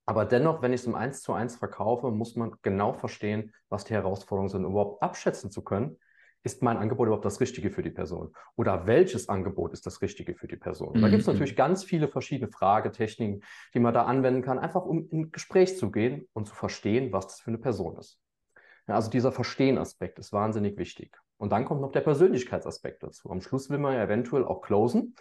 [0.07, 3.85] Aber dennoch, wenn ich es im 1 zu 1 verkaufe, muss man genau verstehen, was
[3.85, 5.99] die Herausforderungen sind, um überhaupt abschätzen zu können,
[6.43, 8.33] ist mein Angebot überhaupt das Richtige für die Person?
[8.57, 10.97] Oder welches Angebot ist das Richtige für die Person?
[10.97, 11.03] Mhm.
[11.03, 15.07] Da gibt es natürlich ganz viele verschiedene Fragetechniken, die man da anwenden kann, einfach um
[15.11, 18.19] in Gespräch zu gehen und zu verstehen, was das für eine Person ist.
[18.89, 21.17] Ja, also dieser Verstehen-Aspekt ist wahnsinnig wichtig.
[21.41, 23.31] Und dann kommt noch der Persönlichkeitsaspekt dazu.
[23.31, 25.15] Am Schluss will man ja eventuell auch closen.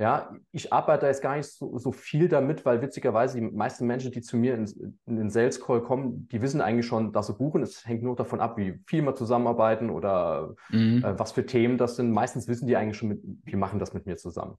[0.00, 4.10] Ja, ich arbeite jetzt gar nicht so, so, viel damit, weil witzigerweise die meisten Menschen,
[4.10, 7.34] die zu mir in, in, den Sales Call kommen, die wissen eigentlich schon, dass sie
[7.34, 7.62] buchen.
[7.62, 11.04] Es hängt nur davon ab, wie viel wir zusammenarbeiten oder mhm.
[11.04, 12.10] äh, was für Themen das sind.
[12.10, 14.56] Meistens wissen die eigentlich schon, mit, wir machen das mit mir zusammen.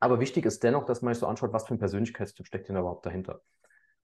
[0.00, 2.76] Aber wichtig ist dennoch, dass man sich so anschaut, was für ein Persönlichkeitstyp steckt denn
[2.76, 3.42] überhaupt dahinter.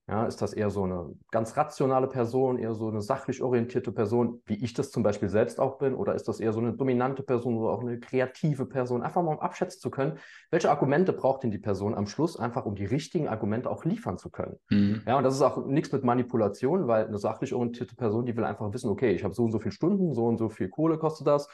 [0.05, 4.41] Ja, ist das eher so eine ganz rationale Person, eher so eine sachlich orientierte Person,
[4.45, 5.95] wie ich das zum Beispiel selbst auch bin?
[5.95, 9.01] Oder ist das eher so eine dominante Person oder auch eine kreative Person?
[9.01, 10.17] Einfach mal um abschätzen zu können,
[10.51, 14.17] welche Argumente braucht denn die Person am Schluss, einfach um die richtigen Argumente auch liefern
[14.17, 14.57] zu können.
[14.69, 15.03] Mhm.
[15.07, 18.43] Ja, und das ist auch nichts mit Manipulation, weil eine sachlich orientierte Person, die will
[18.43, 20.97] einfach wissen, okay, ich habe so und so viele Stunden, so und so viel Kohle
[20.97, 21.47] kostet das,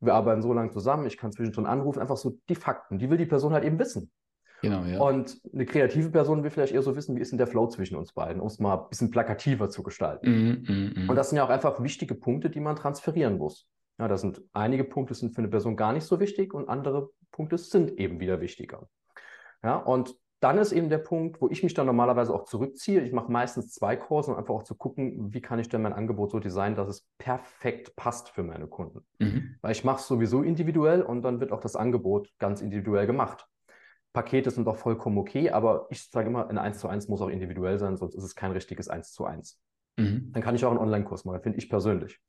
[0.00, 3.18] wir arbeiten so lange zusammen, ich kann zwischendrin anrufen, einfach so die Fakten, die will
[3.18, 4.10] die Person halt eben wissen.
[4.62, 5.00] Genau, ja.
[5.00, 7.96] Und eine kreative Person will vielleicht eher so wissen, wie ist denn der Flow zwischen
[7.96, 10.30] uns beiden, um es mal ein bisschen plakativer zu gestalten.
[10.30, 11.10] Mm, mm, mm.
[11.10, 13.66] Und das sind ja auch einfach wichtige Punkte, die man transferieren muss.
[13.98, 17.10] Ja, da sind einige Punkte sind für eine Person gar nicht so wichtig und andere
[17.32, 18.88] Punkte sind eben wieder wichtiger.
[19.64, 23.00] Ja, und dann ist eben der Punkt, wo ich mich dann normalerweise auch zurückziehe.
[23.02, 25.92] Ich mache meistens zwei Kurse, um einfach auch zu gucken, wie kann ich denn mein
[25.92, 29.04] Angebot so designen, dass es perfekt passt für meine Kunden.
[29.20, 29.54] Mhm.
[29.60, 33.46] Weil ich mache es sowieso individuell und dann wird auch das Angebot ganz individuell gemacht.
[34.12, 37.28] Pakete sind doch vollkommen okay, aber ich sage immer, ein 1 zu 1 muss auch
[37.28, 39.58] individuell sein, sonst ist es kein richtiges 1 zu 1.
[39.96, 40.32] Mhm.
[40.32, 42.20] Dann kann ich auch einen Online-Kurs machen, finde ich persönlich.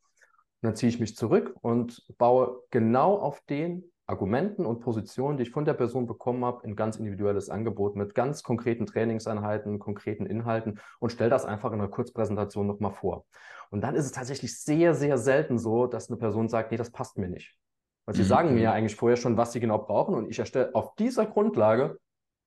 [0.62, 5.44] Und dann ziehe ich mich zurück und baue genau auf den Argumenten und Positionen, die
[5.44, 10.26] ich von der Person bekommen habe, ein ganz individuelles Angebot mit ganz konkreten Trainingseinheiten, konkreten
[10.26, 13.26] Inhalten und stelle das einfach in einer Kurzpräsentation nochmal vor.
[13.70, 16.92] Und dann ist es tatsächlich sehr, sehr selten so, dass eine Person sagt, nee, das
[16.92, 17.58] passt mir nicht.
[18.06, 18.28] Weil sie mhm.
[18.28, 21.26] sagen mir ja eigentlich vorher schon, was sie genau brauchen und ich erstelle auf dieser
[21.26, 22.00] Grundlage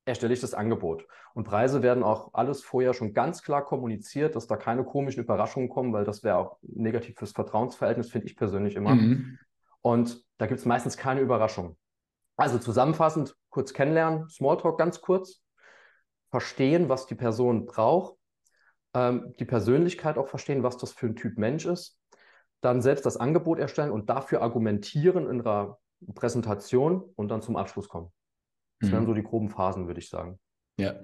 [0.06, 1.06] erstelle ich das Angebot.
[1.34, 5.68] Und Preise werden auch alles vorher schon ganz klar kommuniziert, dass da keine komischen Überraschungen
[5.68, 8.94] kommen, weil das wäre auch negativ fürs Vertrauensverhältnis, finde ich persönlich immer.
[8.94, 9.38] Mhm.
[9.82, 11.76] Und da gibt es meistens keine Überraschung.
[12.36, 15.42] Also zusammenfassend, kurz kennenlernen, Smalltalk ganz kurz,
[16.30, 18.14] verstehen, was die Person braucht,
[18.94, 21.98] ähm, die Persönlichkeit auch verstehen, was das für ein Typ Mensch ist
[22.60, 25.78] dann selbst das Angebot erstellen und dafür argumentieren in einer
[26.14, 28.12] Präsentation und dann zum Abschluss kommen.
[28.80, 28.94] Das mhm.
[28.94, 30.38] wären so die groben Phasen, würde ich sagen.
[30.78, 30.94] Ja,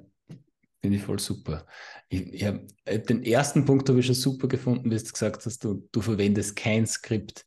[0.80, 1.66] finde ich voll super.
[2.08, 2.56] Ich, ich hab,
[3.06, 6.56] den ersten Punkt habe ich schon super gefunden, wie du gesagt hast, du, du verwendest
[6.56, 7.44] kein Skript.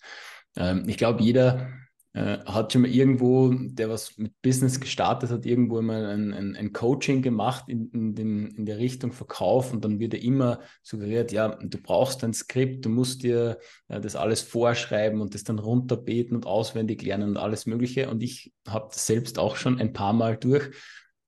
[0.55, 1.71] Ähm, ich glaube, jeder
[2.15, 6.55] äh, hat schon mal irgendwo, der was mit Business gestartet hat, irgendwo mal ein, ein,
[6.55, 10.61] ein Coaching gemacht in, in, den, in der Richtung Verkauf und dann wird er immer
[10.81, 15.43] suggeriert, ja, du brauchst ein Skript, du musst dir äh, das alles vorschreiben und das
[15.43, 18.09] dann runterbeten und auswendig lernen und alles Mögliche.
[18.09, 20.69] Und ich habe das selbst auch schon ein paar Mal durch.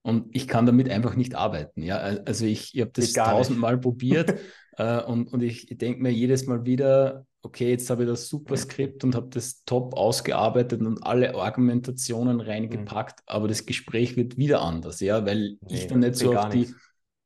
[0.00, 1.82] Und ich kann damit einfach nicht arbeiten.
[1.82, 1.98] Ja?
[1.98, 4.40] Also ich, ich habe das tausendmal probiert
[4.78, 8.56] äh, und, und ich denke mir jedes Mal wieder, okay, jetzt habe ich das super
[8.56, 13.24] Skript und habe das top ausgearbeitet und alle Argumentationen reingepackt, mhm.
[13.26, 16.60] aber das Gespräch wird wieder anders, ja, weil nee, ich dann nicht so auf die,
[16.60, 16.74] nicht.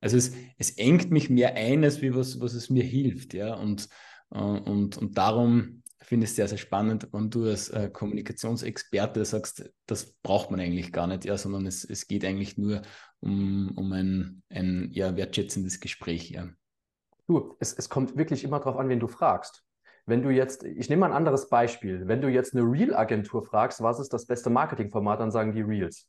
[0.00, 3.54] also es, es engt mich mehr ein, als wie was, was es mir hilft, ja,
[3.54, 3.88] und,
[4.30, 9.24] äh, und, und darum finde ich es sehr, sehr spannend, wenn du als äh, Kommunikationsexperte
[9.26, 12.80] sagst, das braucht man eigentlich gar nicht, ja, sondern es, es geht eigentlich nur
[13.20, 16.48] um, um ein, ein ja, wertschätzendes Gespräch, ja.
[17.32, 19.64] Du, es, es kommt wirklich immer darauf an, wen du fragst.
[20.04, 23.82] Wenn du jetzt, ich nehme mal ein anderes Beispiel, wenn du jetzt eine Reel-Agentur fragst,
[23.82, 26.08] was ist das beste Marketingformat, dann sagen die Reels.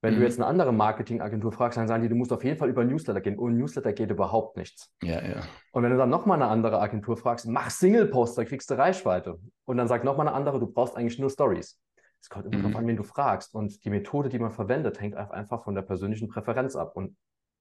[0.00, 0.18] Wenn mhm.
[0.18, 2.84] du jetzt eine andere Marketingagentur fragst, dann sagen die, du musst auf jeden Fall über
[2.84, 3.36] Newsletter gehen.
[3.36, 4.94] Ohne Newsletter geht überhaupt nichts.
[5.02, 5.42] Ja, ja.
[5.72, 9.40] Und wenn du dann nochmal eine andere Agentur fragst, mach Single-Post, da kriegst du Reichweite.
[9.64, 11.80] Und dann sagt nochmal eine andere, du brauchst eigentlich nur Stories.
[12.20, 12.62] Es kommt immer mhm.
[12.62, 13.54] darauf an, wen du fragst.
[13.54, 16.94] Und die Methode, die man verwendet, hängt einfach von der persönlichen Präferenz ab.
[16.94, 17.16] Und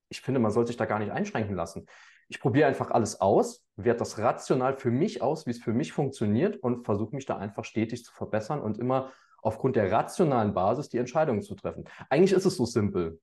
[0.10, 1.88] ich finde, man sollte sich da gar nicht einschränken lassen.
[2.30, 5.94] Ich probiere einfach alles aus, werte das rational für mich aus, wie es für mich
[5.94, 9.12] funktioniert und versuche mich da einfach stetig zu verbessern und immer
[9.42, 11.86] aufgrund der rationalen Basis die Entscheidungen zu treffen.
[12.10, 13.20] Eigentlich ist es so simpel.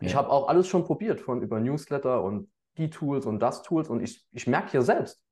[0.00, 0.06] Ja.
[0.06, 3.88] Ich habe auch alles schon probiert, von über Newsletter und die Tools und das Tools
[3.88, 5.24] und ich, ich merke hier selbst,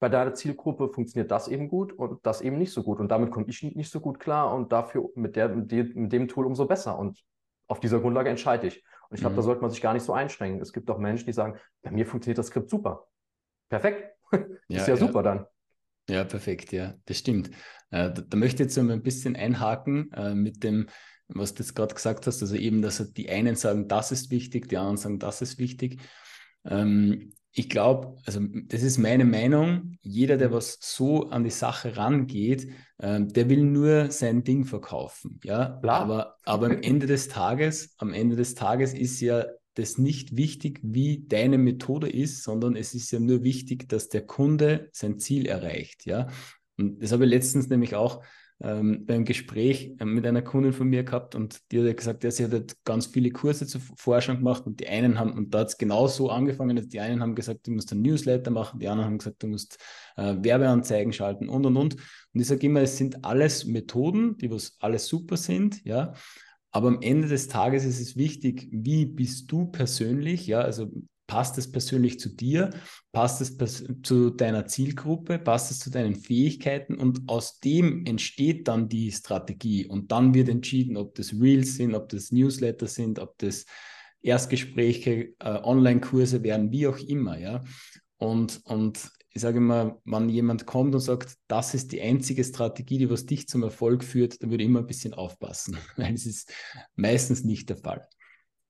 [0.00, 3.00] bei deiner Zielgruppe funktioniert das eben gut und das eben nicht so gut.
[3.00, 6.46] Und damit komme ich nicht so gut klar und dafür mit, der, mit, dem Tool
[6.46, 6.98] umso besser.
[6.98, 7.24] Und
[7.66, 8.84] auf dieser Grundlage entscheide ich.
[9.08, 9.36] Und ich glaube, mhm.
[9.38, 10.60] da sollte man sich gar nicht so einschränken.
[10.60, 13.06] Es gibt auch Menschen, die sagen, bei mir funktioniert das Skript super.
[13.68, 14.14] Perfekt.
[14.70, 15.46] Ja, ist ja, ja, super dann.
[16.10, 17.48] Ja, perfekt, ja, das stimmt.
[17.90, 20.90] Äh, da, da, möchte ich jetzt mal ein bisschen einhaken äh, mit dem,
[21.28, 22.42] was du jetzt gerade gesagt hast.
[22.42, 26.02] Also eben, dass die einen sagen, das ist wichtig, die anderen sagen, das ist wichtig.
[26.66, 31.96] Ähm, ich glaube, also das ist meine Meinung, jeder, der was so an die Sache
[31.96, 32.68] rangeht,
[32.98, 35.40] äh, der will nur sein Ding verkaufen.
[35.42, 39.44] Ja, aber, aber am Ende des Tages, am Ende des Tages ist ja
[39.74, 44.24] das nicht wichtig, wie deine Methode ist, sondern es ist ja nur wichtig, dass der
[44.24, 46.06] Kunde sein Ziel erreicht.
[46.06, 46.28] Ja,
[46.76, 48.22] und das habe ich letztens nämlich auch
[48.60, 52.30] ähm, beim Gespräch äh, mit einer Kundin von mir gehabt und die hat gesagt, ja,
[52.30, 55.60] sie hat halt ganz viele Kurse zuvor schon gemacht und die einen haben, und da
[55.60, 58.80] hat es genau so angefangen, dass die einen haben gesagt, du musst ein Newsletter machen,
[58.80, 59.78] die anderen haben gesagt, du musst
[60.16, 61.94] äh, Werbeanzeigen schalten und und und.
[61.94, 66.14] Und ich sage immer, es sind alles Methoden, die was alles super sind, ja.
[66.70, 70.90] Aber am Ende des Tages ist es wichtig, wie bist du persönlich, ja, also
[71.28, 72.70] Passt es persönlich zu dir?
[73.12, 73.56] Passt es
[74.02, 75.38] zu deiner Zielgruppe?
[75.38, 76.94] Passt es zu deinen Fähigkeiten?
[76.94, 79.86] Und aus dem entsteht dann die Strategie.
[79.86, 83.66] Und dann wird entschieden, ob das Reels sind, ob das Newsletter sind, ob das
[84.22, 87.38] Erstgespräche, äh, Online-Kurse werden, wie auch immer.
[87.38, 87.62] Ja?
[88.16, 92.96] Und, und ich sage immer, wenn jemand kommt und sagt, das ist die einzige Strategie,
[92.96, 96.24] die was dich zum Erfolg führt, dann würde ich immer ein bisschen aufpassen, weil es
[96.24, 96.50] ist
[96.96, 98.08] meistens nicht der Fall.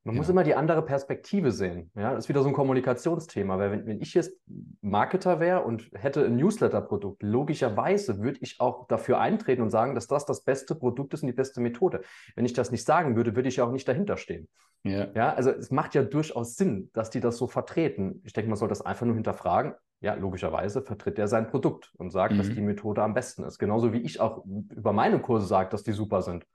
[0.09, 0.21] Man ja.
[0.23, 1.91] muss immer die andere Perspektive sehen.
[1.95, 4.33] Ja, das ist wieder so ein Kommunikationsthema, weil wenn, wenn ich jetzt
[4.81, 10.07] Marketer wäre und hätte ein Newsletter-Produkt, logischerweise würde ich auch dafür eintreten und sagen, dass
[10.07, 12.01] das das beste Produkt ist und die beste Methode.
[12.37, 14.49] Wenn ich das nicht sagen würde, würde ich ja auch nicht dahinter stehen.
[14.83, 15.09] Ja.
[15.15, 18.23] ja, also es macht ja durchaus Sinn, dass die das so vertreten.
[18.25, 19.75] Ich denke, man soll das einfach nur hinterfragen.
[20.01, 22.39] Ja, logischerweise vertritt er sein Produkt und sagt, mhm.
[22.39, 23.59] dass die Methode am besten ist.
[23.59, 24.43] Genauso wie ich auch
[24.75, 26.47] über meine Kurse sage, dass die super sind.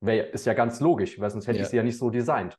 [0.00, 1.62] Wär, ist ja ganz logisch, weil sonst hätte ja.
[1.62, 2.58] ich sie ja nicht so designt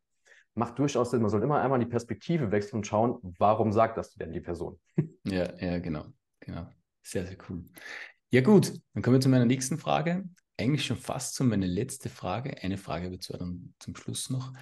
[0.58, 1.22] macht durchaus Sinn.
[1.22, 4.80] Man soll immer einmal die Perspektive wechseln und schauen, warum sagt das denn die Person?
[5.26, 6.06] Ja, ja, genau.
[6.40, 6.68] genau.
[7.02, 7.66] Sehr, sehr cool.
[8.30, 10.24] Ja, gut, dann kommen wir zu meiner nächsten Frage.
[10.58, 12.64] Eigentlich schon fast zu meiner letzten Frage.
[12.64, 14.54] Eine Frage wird zwar dann zum Schluss noch.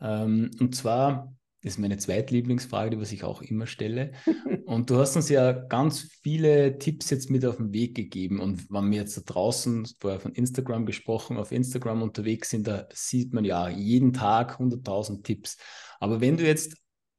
[0.00, 4.12] Ähm, und zwar, ist meine zweitlieblingsfrage, die was ich auch immer stelle.
[4.66, 8.40] Und du hast uns ja ganz viele Tipps jetzt mit auf den Weg gegeben.
[8.40, 12.86] Und wenn wir jetzt da draußen, vorher von Instagram gesprochen, auf Instagram unterwegs sind, da
[12.92, 15.56] sieht man ja jeden Tag 100.000 Tipps.
[16.00, 16.76] Aber wenn du jetzt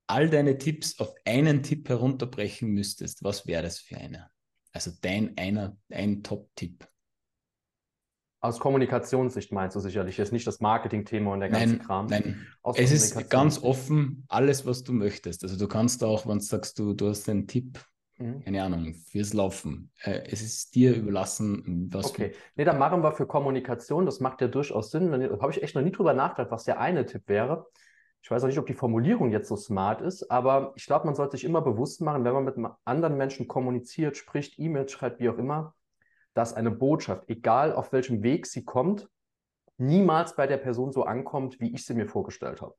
[0.08, 4.29] all deine Tipps auf einen Tipp herunterbrechen müsstest, was wäre das für einer?
[4.71, 6.88] Also dein einer, ein Top-Tipp.
[8.45, 12.05] Aus Kommunikationssicht meinst du sicherlich, jetzt nicht das Marketing-Thema und der ganze nein, Kram.
[12.08, 15.43] Nein, Aus es ist ganz offen, alles, was du möchtest.
[15.43, 17.79] Also du kannst auch, wenn du sagst, du, du hast einen Tipp,
[18.17, 18.41] mhm.
[18.41, 19.91] keine Ahnung, fürs Laufen.
[20.03, 22.36] Äh, es ist dir überlassen, was Okay, du...
[22.55, 25.12] nee, dann machen wir für Kommunikation, das macht ja durchaus Sinn.
[25.12, 27.67] Da habe ich echt noch nie drüber nachgedacht, was der eine Tipp wäre.
[28.21, 31.13] Ich weiß auch nicht, ob die Formulierung jetzt so smart ist, aber ich glaube, man
[31.13, 35.29] sollte sich immer bewusst machen, wenn man mit anderen Menschen kommuniziert, spricht, E-Mails schreibt, wie
[35.29, 35.74] auch immer,
[36.36, 39.10] dass eine Botschaft, egal auf welchem Weg sie kommt,
[39.78, 42.76] niemals bei der Person so ankommt, wie ich sie mir vorgestellt habe.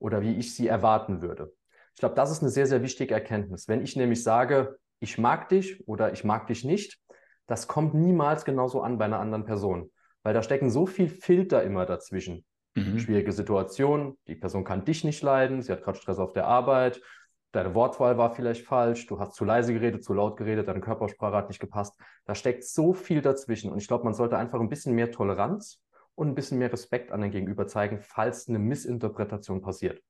[0.00, 1.52] Oder wie ich sie erwarten würde.
[1.94, 3.68] Ich glaube, das ist eine sehr, sehr wichtige Erkenntnis.
[3.68, 6.98] Wenn ich nämlich sage, ich mag dich oder ich mag dich nicht,
[7.46, 9.90] das kommt niemals genauso an bei einer anderen Person.
[10.22, 12.44] Weil da stecken so viel Filter immer dazwischen.
[12.74, 12.98] Mhm.
[12.98, 17.02] Schwierige Situation, die Person kann dich nicht leiden, sie hat gerade Stress auf der Arbeit,
[17.52, 21.36] deine Wortwahl war vielleicht falsch, du hast zu leise geredet, zu laut geredet, deine Körpersprache
[21.36, 21.98] hat nicht gepasst.
[22.24, 23.70] Da steckt so viel dazwischen.
[23.70, 25.82] Und ich glaube, man sollte einfach ein bisschen mehr Toleranz
[26.14, 30.02] und ein bisschen mehr Respekt an den Gegenüber zeigen, falls eine Missinterpretation passiert.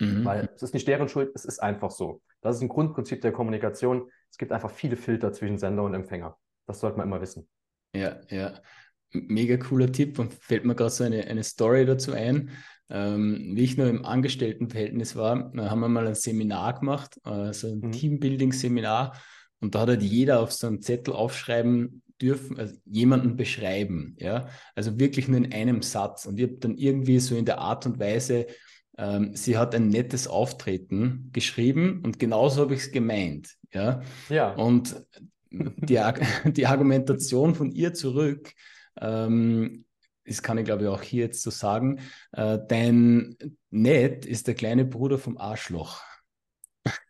[0.00, 0.24] Mhm.
[0.24, 2.22] Weil es ist nicht deren Schuld, es ist einfach so.
[2.40, 4.10] Das ist ein Grundprinzip der Kommunikation.
[4.30, 6.36] Es gibt einfach viele Filter zwischen Sender und Empfänger.
[6.66, 7.48] Das sollte man immer wissen.
[7.94, 8.60] Ja, ja.
[9.12, 12.50] Mega cooler Tipp und fällt mir gerade so eine, eine Story dazu ein.
[12.88, 17.80] Ähm, wie ich nur im Angestelltenverhältnis war, haben wir mal ein Seminar gemacht, also ein
[17.80, 17.92] mhm.
[17.92, 19.14] Teambuilding-Seminar.
[19.60, 24.16] Und da hat halt jeder auf so einen Zettel aufschreiben dürfen, also jemanden beschreiben.
[24.18, 24.48] Ja?
[24.74, 26.26] Also wirklich nur in einem Satz.
[26.26, 28.46] Und ich habe dann irgendwie so in der Art und Weise,
[28.98, 33.54] ähm, sie hat ein nettes Auftreten geschrieben und genauso habe ich es gemeint.
[33.72, 34.00] Ja?
[34.28, 34.54] ja.
[34.54, 34.96] Und
[35.50, 36.00] die,
[36.44, 38.52] die Argumentation von ihr zurück
[39.00, 39.84] ähm,
[40.26, 42.00] das kann ich glaube ich auch hier jetzt so sagen,
[42.32, 43.36] äh, dein
[43.70, 46.00] Ned ist der kleine Bruder vom Arschloch.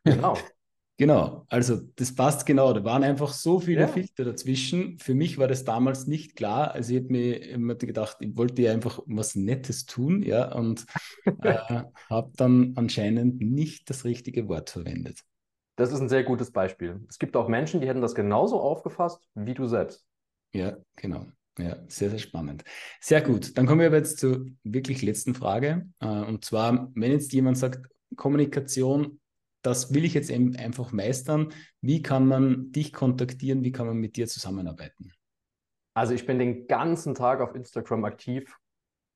[0.04, 0.36] Genau.
[0.96, 2.72] genau, also das passt genau.
[2.72, 3.88] Da waren einfach so viele ja.
[3.88, 4.98] Filter dazwischen.
[4.98, 6.72] Für mich war das damals nicht klar.
[6.72, 10.86] Also ich habe mir immer gedacht, ich wollte ja einfach was Nettes tun, ja, und
[11.42, 15.20] äh, habe dann anscheinend nicht das richtige Wort verwendet.
[15.76, 17.04] Das ist ein sehr gutes Beispiel.
[17.08, 20.06] Es gibt auch Menschen, die hätten das genauso aufgefasst wie du selbst.
[20.54, 21.26] Ja, genau.
[21.58, 22.64] Ja, sehr, sehr spannend.
[23.00, 23.56] Sehr gut.
[23.56, 25.88] Dann kommen wir aber jetzt zur wirklich letzten Frage.
[26.00, 29.20] Äh, und zwar, wenn jetzt jemand sagt, Kommunikation,
[29.62, 34.16] das will ich jetzt einfach meistern, wie kann man dich kontaktieren, wie kann man mit
[34.16, 35.12] dir zusammenarbeiten?
[35.94, 38.54] Also ich bin den ganzen Tag auf Instagram aktiv,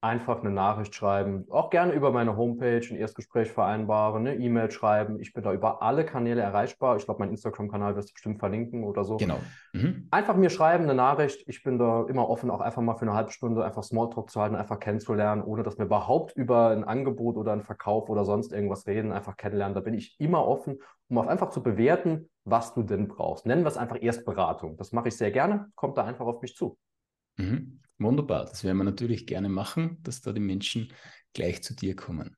[0.02, 5.20] einfach eine Nachricht schreiben, auch gerne über meine Homepage ein Erstgespräch vereinbaren, eine E-Mail schreiben.
[5.20, 6.96] Ich bin da über alle Kanäle erreichbar.
[6.96, 9.18] Ich glaube, mein Instagram-Kanal wirst du bestimmt verlinken oder so.
[9.18, 9.38] Genau.
[9.74, 10.08] Mhm.
[10.10, 11.46] Einfach mir schreiben, eine Nachricht.
[11.48, 14.40] Ich bin da immer offen, auch einfach mal für eine halbe Stunde einfach Smalltalk zu
[14.40, 18.52] halten, einfach kennenzulernen, ohne dass wir überhaupt über ein Angebot oder einen Verkauf oder sonst
[18.52, 19.74] irgendwas reden, einfach kennenlernen.
[19.74, 23.44] Da bin ich immer offen, um auch einfach zu bewerten, was du denn brauchst.
[23.44, 24.78] Nennen wir es einfach Erstberatung.
[24.78, 25.66] Das mache ich sehr gerne.
[25.74, 26.78] Kommt da einfach auf mich zu.
[27.36, 27.80] Mhm.
[28.00, 30.90] Wunderbar, das werden wir natürlich gerne machen, dass da die Menschen
[31.34, 32.34] gleich zu dir kommen.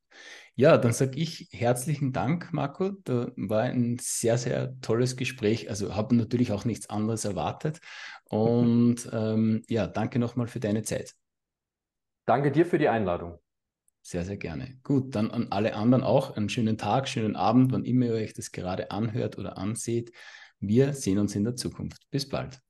[0.56, 2.90] Ja, dann sage ich herzlichen Dank, Marco.
[3.04, 5.70] Da war ein sehr, sehr tolles Gespräch.
[5.70, 7.78] Also habe natürlich auch nichts anderes erwartet.
[8.24, 11.14] Und ähm, ja, danke nochmal für deine Zeit.
[12.26, 13.38] Danke dir für die Einladung.
[14.02, 14.80] Sehr, sehr gerne.
[14.82, 18.34] Gut, dann an alle anderen auch einen schönen Tag, schönen Abend, wann immer ihr euch
[18.34, 20.12] das gerade anhört oder anseht.
[20.58, 22.02] Wir sehen uns in der Zukunft.
[22.10, 22.60] Bis bald.